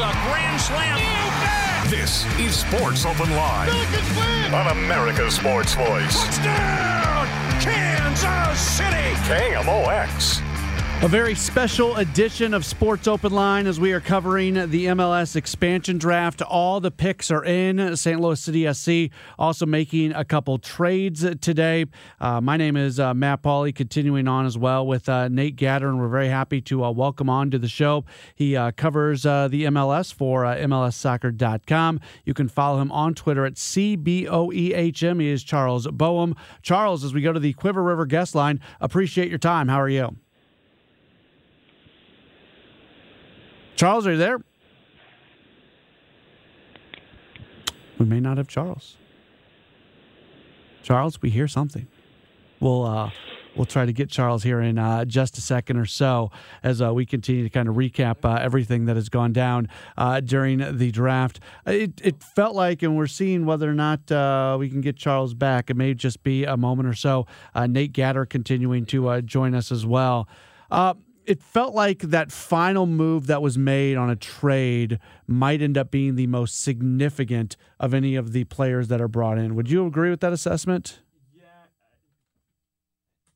[0.00, 1.90] A grand slam.
[1.90, 3.68] This is Sports Open Line
[4.54, 6.22] on America's Sports Voice.
[6.22, 7.26] Touchdown,
[7.60, 9.16] Kansas City.
[9.26, 10.47] KMOX.
[11.00, 15.96] A very special edition of Sports Open Line as we are covering the MLS expansion
[15.96, 16.42] draft.
[16.42, 17.96] All the picks are in.
[17.96, 18.20] St.
[18.20, 21.86] Louis City SC also making a couple trades today.
[22.20, 25.88] Uh, my name is uh, Matt Pauley, continuing on as well with uh, Nate Gatter,
[25.88, 28.04] and we're very happy to uh, welcome on to the show.
[28.34, 32.00] He uh, covers uh, the MLS for MLSsoccer.com.
[32.24, 35.20] You can follow him on Twitter at CBOEHM.
[35.20, 36.34] He is Charles Boehm.
[36.60, 39.68] Charles, as we go to the Cuivre River guest line, appreciate your time.
[39.68, 40.16] How are you?
[43.78, 44.40] Charles, are you there?
[47.96, 48.96] We may not have Charles.
[50.82, 51.86] Charles, we hear something.
[52.58, 53.12] We'll uh,
[53.54, 56.32] we'll try to get Charles here in uh, just a second or so
[56.64, 60.18] as uh, we continue to kind of recap uh, everything that has gone down uh,
[60.18, 61.38] during the draft.
[61.64, 65.34] It, it felt like, and we're seeing whether or not uh, we can get Charles
[65.34, 65.70] back.
[65.70, 67.28] It may just be a moment or so.
[67.54, 70.26] Uh, Nate Gatter continuing to join us as well
[71.28, 75.90] it felt like that final move that was made on a trade might end up
[75.90, 79.54] being the most significant of any of the players that are brought in.
[79.54, 81.00] Would you agree with that assessment?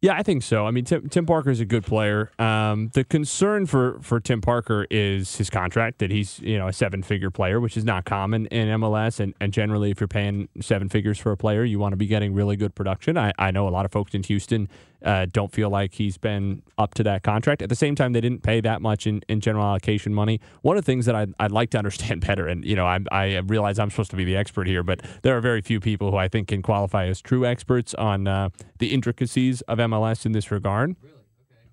[0.00, 0.66] Yeah, I think so.
[0.66, 2.32] I mean, Tim, Tim Parker is a good player.
[2.36, 6.72] Um, the concern for, for Tim Parker is his contract that he's you know a
[6.72, 9.20] seven figure player, which is not common in MLS.
[9.20, 12.08] And, and generally, if you're paying seven figures for a player, you want to be
[12.08, 13.16] getting really good production.
[13.16, 14.68] I, I know a lot of folks in Houston
[15.04, 17.62] uh, don't feel like he's been up to that contract.
[17.62, 20.40] At the same time, they didn't pay that much in, in general allocation money.
[20.62, 23.00] One of the things that I'd, I'd like to understand better, and you know, I,
[23.10, 26.10] I realize I'm supposed to be the expert here, but there are very few people
[26.10, 30.32] who I think can qualify as true experts on uh, the intricacies of MLS in
[30.32, 30.96] this regard.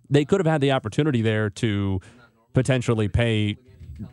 [0.10, 2.02] They could have had the opportunity there to
[2.54, 3.58] potentially pay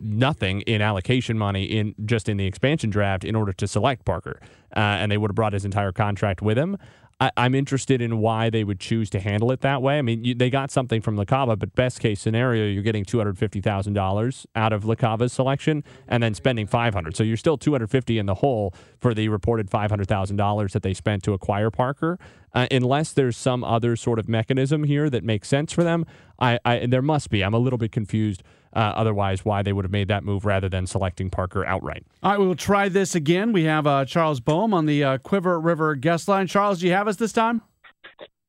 [0.00, 4.40] nothing in allocation money in just in the expansion draft in order to select Parker,
[4.76, 6.76] uh, and they would have brought his entire contract with him.
[7.18, 9.98] I, am interested in why they would choose to handle it that way.
[9.98, 13.16] I mean, you, they got something from LaCava, but best case scenario, you're getting two
[13.16, 17.16] hundred fifty thousand dollars out of LaCava's selection, and then spending five hundred.
[17.16, 20.36] So you're still two hundred fifty in the hole for the reported five hundred thousand
[20.36, 22.18] dollars that they spent to acquire Parker.
[22.52, 26.04] Uh, unless there's some other sort of mechanism here that makes sense for them,
[26.38, 27.42] I, I there must be.
[27.42, 28.42] I'm a little bit confused
[28.76, 32.04] uh, otherwise why they would have made that move rather than selecting Parker outright.
[32.22, 33.52] All right, we will try this again.
[33.52, 36.46] We have uh, Charles Boehm on the uh, Cuivre River guest line.
[36.46, 37.62] Charles, do you have us this time?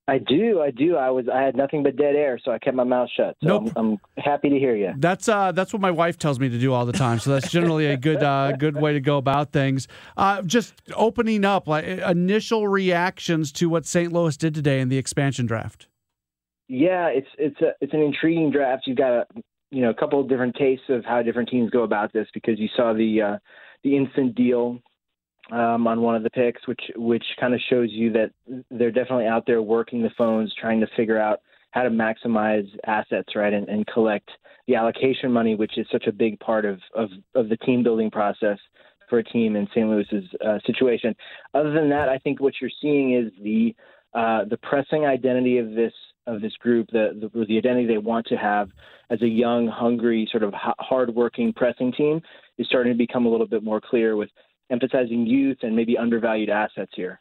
[0.10, 0.96] I do, I do.
[0.96, 3.36] I was, I had nothing but dead air, so I kept my mouth shut.
[3.44, 3.74] So nope.
[3.76, 4.94] I'm, I'm, happy to hear you.
[4.98, 7.19] That's uh, that's what my wife tells me to do all the time.
[7.19, 9.90] So that's generally a good, uh, good way to go about things.
[10.16, 14.13] Uh, just opening up, like initial reactions to what St.
[14.13, 15.88] Louis did today in the expansion draft.
[16.69, 18.84] Yeah, it's it's a it's an intriguing draft.
[18.88, 19.25] You've got a
[19.72, 22.60] you know a couple of different tastes of how different teams go about this because
[22.60, 23.38] you saw the uh,
[23.84, 24.80] the instant deal
[25.52, 28.31] um, on one of the picks, which which kind of shows you that
[28.72, 31.40] they're definitely out there working the phones, trying to figure out
[31.72, 34.30] how to maximize assets, right, and, and collect
[34.68, 38.12] the allocation money, which is such a big part of of, of the team building
[38.12, 38.58] process
[39.10, 39.88] for a team in St.
[39.88, 41.16] Louis's uh, situation.
[41.54, 43.75] Other than that, I think what you're seeing is the
[44.13, 45.94] uh, the pressing identity of this
[46.27, 48.69] of this group, the, the the identity they want to have
[49.09, 52.21] as a young, hungry, sort of hardworking pressing team,
[52.57, 54.29] is starting to become a little bit more clear with
[54.69, 57.19] emphasizing youth and maybe undervalued assets here.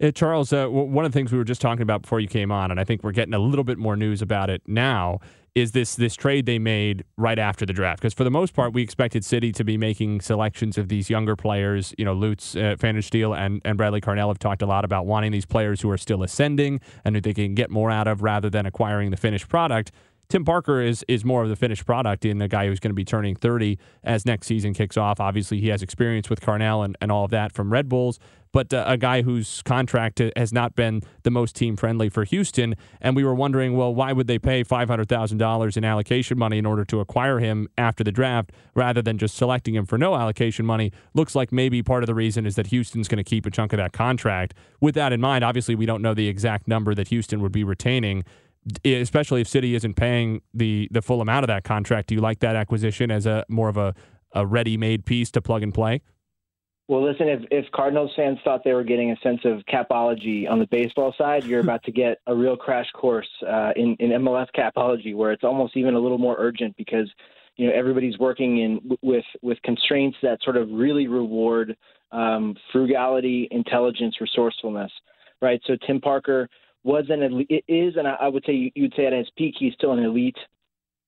[0.00, 2.50] Uh, Charles, uh, one of the things we were just talking about before you came
[2.50, 5.18] on, and I think we're getting a little bit more news about it now,
[5.54, 8.00] is this this trade they made right after the draft.
[8.00, 11.36] Because for the most part, we expected City to be making selections of these younger
[11.36, 11.92] players.
[11.98, 15.32] You know, Lutz uh, Pfannenstiel and, and Bradley Carnell have talked a lot about wanting
[15.32, 18.48] these players who are still ascending and who they can get more out of rather
[18.48, 19.90] than acquiring the finished product.
[20.30, 22.94] Tim Parker is is more of the finished product in a guy who's going to
[22.94, 25.18] be turning 30 as next season kicks off.
[25.18, 28.20] Obviously, he has experience with Carnell and, and all of that from Red Bulls,
[28.52, 32.76] but uh, a guy whose contract has not been the most team friendly for Houston.
[33.00, 36.84] And we were wondering, well, why would they pay $500,000 in allocation money in order
[36.84, 40.92] to acquire him after the draft rather than just selecting him for no allocation money?
[41.12, 43.72] Looks like maybe part of the reason is that Houston's going to keep a chunk
[43.72, 44.54] of that contract.
[44.80, 47.64] With that in mind, obviously, we don't know the exact number that Houston would be
[47.64, 48.24] retaining
[48.84, 52.08] especially if City isn't paying the the full amount of that contract.
[52.08, 53.94] Do you like that acquisition as a more of a,
[54.34, 56.02] a ready made piece to plug and play?
[56.90, 60.58] Well, listen, if, if Cardinals fans thought they were getting a sense of capology on
[60.58, 64.48] the baseball side, you're about to get a real crash course uh, in, in MLS
[64.56, 67.08] capology, where it's almost even a little more urgent because
[67.56, 71.76] you know everybody's working in with with constraints that sort of really reward
[72.10, 74.90] um, frugality, intelligence, resourcefulness,
[75.40, 75.60] right?
[75.66, 76.48] So Tim Parker
[76.82, 79.74] was an elite, it is, and I would say you'd say at his peak, he's
[79.74, 80.38] still an elite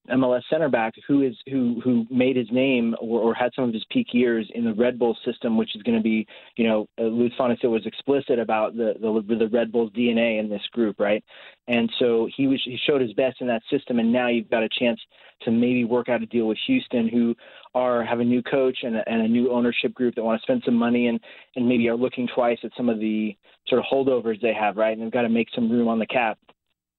[0.09, 3.73] MLS center back who is who who made his name or, or, had some of
[3.73, 6.27] his peak years in the Red Bull system, which is going to be,
[6.57, 10.49] you know, uh, Lutz Pfannenstiel was explicit about the, the the Red Bull's DNA in
[10.49, 11.23] this group, right?
[11.69, 14.63] And so he was he showed his best in that system, and now you've got
[14.63, 14.99] a chance
[15.43, 17.33] to maybe work out a deal with Houston, who
[17.73, 20.43] are have a new coach and a, and a new ownership group that want to
[20.43, 21.21] spend some money and
[21.55, 24.91] and maybe are looking twice at some of the sort of holdovers they have, right?
[24.91, 26.37] And they've got to make some room on the cap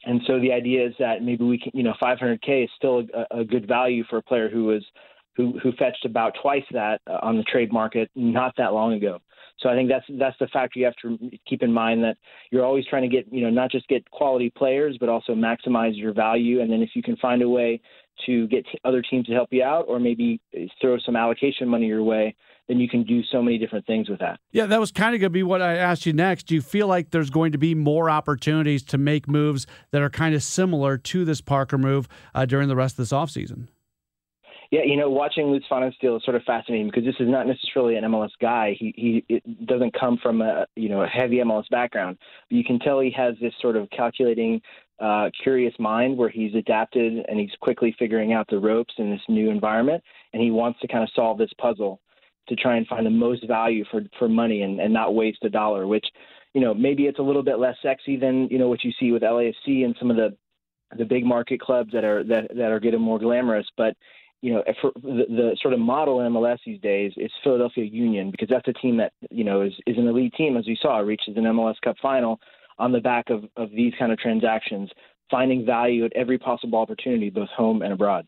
[0.07, 3.41] and so the idea is that maybe we can, you know, 500k is still a,
[3.41, 4.83] a good value for a player who was
[5.37, 9.19] who who fetched about twice that uh, on the trade market not that long ago.
[9.61, 12.17] So I think that's that's the factor you have to keep in mind that
[12.51, 15.97] you're always trying to get you know not just get quality players but also maximize
[15.97, 16.61] your value.
[16.61, 17.81] And then if you can find a way
[18.27, 20.41] to get other teams to help you out, or maybe
[20.81, 22.35] throw some allocation money your way,
[22.69, 24.41] then you can do so many different things with that.
[24.53, 26.45] Yeah, that was kind of going to be what I asked you next.
[26.45, 30.11] Do you feel like there's going to be more opportunities to make moves that are
[30.11, 33.69] kind of similar to this Parker move uh, during the rest of this offseason?
[34.71, 37.95] Yeah, you know, watching Lutz Pfannenstiel is sort of fascinating because this is not necessarily
[37.95, 38.75] an MLS guy.
[38.77, 42.19] He he doesn't come from a you know a heavy MLS background,
[42.49, 44.61] but you can tell he has this sort of calculating,
[45.01, 49.21] uh, curious mind where he's adapted and he's quickly figuring out the ropes in this
[49.29, 50.03] new environment,
[50.33, 52.01] and he wants to kind of solve this puzzle
[52.49, 55.51] to try and find the most value for for money and, and not waste a
[55.51, 55.87] dollar.
[55.87, 56.07] Which,
[56.53, 59.13] you know, maybe it's a little bit less sexy than you know what you see
[59.13, 60.37] with LAFC and some of the
[60.97, 63.97] the big market clubs that are that that are getting more glamorous, but
[64.45, 68.31] you know, for the, the sort of model in MLS these days is Philadelphia Union
[68.31, 70.99] because that's a team that you know is is an elite team as we saw
[70.99, 72.39] reaches an MLS Cup final
[72.79, 74.91] on the back of of these kind of transactions,
[75.31, 78.27] finding value at every possible opportunity, both home and abroad.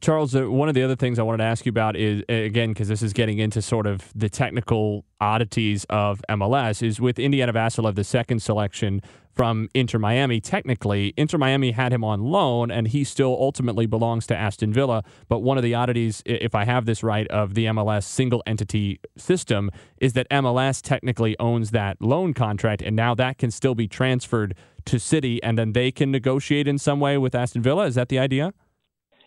[0.00, 2.70] Charles, uh, one of the other things I wanted to ask you about is again
[2.70, 7.52] because this is getting into sort of the technical oddities of MLS is with Indiana
[7.52, 9.00] Vassilev, the second selection
[9.32, 10.40] from Inter Miami.
[10.40, 15.02] Technically, Inter Miami had him on loan, and he still ultimately belongs to Aston Villa.
[15.28, 19.00] But one of the oddities, if I have this right, of the MLS single entity
[19.16, 23.88] system is that MLS technically owns that loan contract, and now that can still be
[23.88, 24.54] transferred
[24.84, 27.86] to City, and then they can negotiate in some way with Aston Villa.
[27.86, 28.52] Is that the idea?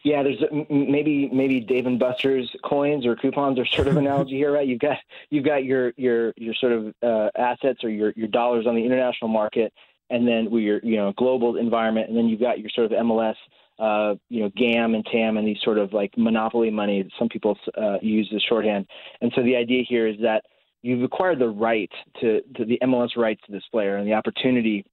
[0.05, 0.37] Yeah, there's
[0.69, 4.67] maybe maybe Dave and Buster's coins or coupons are sort of analogy here, right?
[4.67, 4.97] You've got
[5.31, 8.85] you've got your your your sort of uh, assets or your your dollars on the
[8.85, 9.73] international market,
[10.11, 12.99] and then with your you know global environment, and then you've got your sort of
[12.99, 13.33] MLS,
[13.79, 17.09] uh, you know GAM and TAM and these sort of like monopoly money.
[17.17, 18.85] Some people uh, use as shorthand,
[19.21, 20.43] and so the idea here is that
[20.83, 21.89] you've acquired the right
[22.21, 24.85] to, to the MLS rights to this player and the opportunity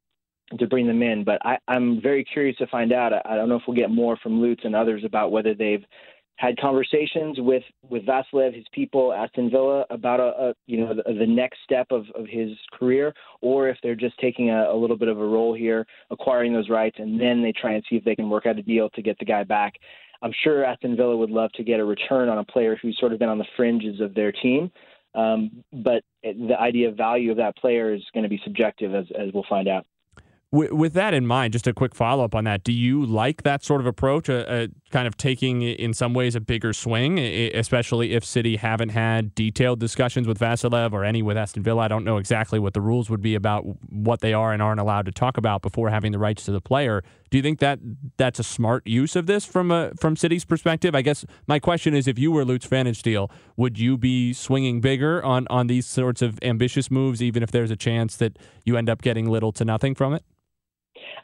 [0.59, 1.25] to bring them in.
[1.25, 3.13] But I, am very curious to find out.
[3.13, 5.85] I, I, don't know if we'll get more from Lutz and others about whether they've
[6.37, 11.13] had conversations with with Vassilev, his people, Aston Villa about a, a you know the,
[11.13, 14.97] the, next step of, of his career, or if they're just taking a, a, little
[14.97, 18.05] bit of a role here, acquiring those rights, and then they try and see if
[18.05, 19.75] they can work out a deal to get the guy back.
[20.23, 23.13] I'm sure Aston Villa would love to get a return on a player who's sort
[23.13, 24.71] of been on the fringes of their team.
[25.15, 29.05] Um, but the idea of value of that player is going to be subjective, as,
[29.19, 29.85] as we'll find out.
[30.53, 32.63] With that in mind, just a quick follow up on that.
[32.63, 36.35] Do you like that sort of approach, uh, uh, kind of taking in some ways
[36.35, 41.39] a bigger swing, especially if City haven't had detailed discussions with Vassilev or any with
[41.39, 41.83] Aston Villa?
[41.83, 44.79] I don't know exactly what the rules would be about what they are and aren't
[44.79, 47.03] allowed to talk about before having the rights to the player.
[47.31, 47.79] Do you think that
[48.19, 50.95] that's a smart use of this from a, from City's perspective?
[50.95, 55.25] I guess my question is, if you were Lutz Pfannenstiel, would you be swinging bigger
[55.25, 58.91] on on these sorts of ambitious moves, even if there's a chance that you end
[58.91, 60.23] up getting little to nothing from it?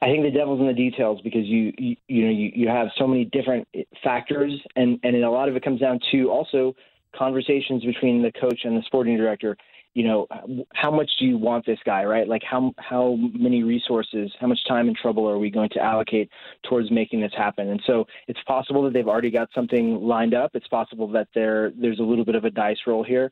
[0.00, 2.88] I think the devil's in the details because you you, you know you, you have
[2.96, 3.66] so many different
[4.02, 6.74] factors, and and a lot of it comes down to also
[7.16, 9.56] conversations between the coach and the sporting director
[9.98, 10.28] you know,
[10.74, 12.28] how much do you want this guy, right?
[12.28, 16.30] Like how how many resources, how much time and trouble are we going to allocate
[16.68, 17.70] towards making this happen?
[17.70, 20.52] And so it's possible that they've already got something lined up.
[20.54, 23.28] It's possible that there there's a little bit of a dice roll here.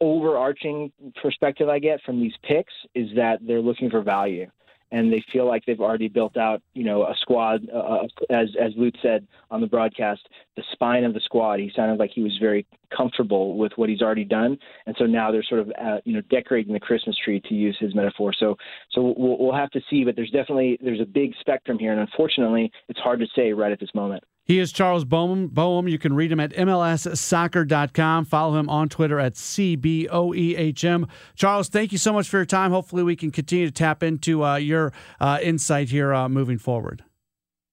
[0.00, 4.48] overarching perspective I get from these picks is that they're looking for value
[4.92, 7.68] and they feel like they've already built out, you know, a squad.
[7.72, 11.60] Uh, uh, as as Lutz said on the broadcast, the spine of the squad.
[11.60, 12.66] He sounded like he was very
[12.96, 16.22] comfortable with what he's already done, and so now they're sort of, uh, you know,
[16.30, 18.32] decorating the Christmas tree to use his metaphor.
[18.32, 18.56] So
[18.90, 22.00] so we'll, we'll have to see, but there's definitely there's a big spectrum here, and
[22.00, 24.22] unfortunately, it's hard to say right at this moment.
[24.50, 25.46] He is Charles Boehm.
[25.46, 25.86] Boehm.
[25.86, 28.24] You can read him at MLSsoccer.com.
[28.24, 31.08] Follow him on Twitter at CBOEHM.
[31.36, 32.72] Charles, thank you so much for your time.
[32.72, 37.04] Hopefully, we can continue to tap into uh, your uh, insight here uh, moving forward.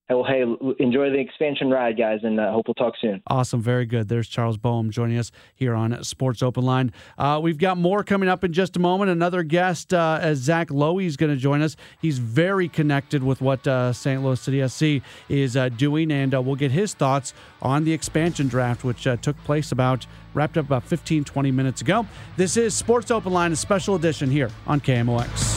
[0.10, 0.42] Well, hey,
[0.80, 3.22] enjoy the expansion ride, guys, and uh, hope we'll talk soon.
[3.28, 3.62] Awesome.
[3.62, 4.08] Very good.
[4.08, 6.94] There's Charles Boehm joining us here on Sports Open Line.
[7.18, 9.12] Uh, we've got more coming up in just a moment.
[9.12, 11.76] Another guest, uh, as Zach Lowy is going to join us.
[12.02, 14.24] He's very connected with what uh, St.
[14.24, 18.48] Louis City SC is uh, doing, and uh, we'll get his thoughts on the expansion
[18.48, 22.06] draft, which took place about, wrapped up about 15, 20 minutes ago.
[22.38, 25.57] This is Sports Open Line, a special edition here on KMOX.